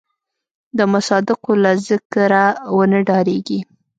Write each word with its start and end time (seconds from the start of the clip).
د 0.77 0.79
مصادقو 0.93 1.51
له 1.63 1.71
ذکره 1.87 2.45
ونه 2.77 2.99
ډارېږي. 3.07 3.59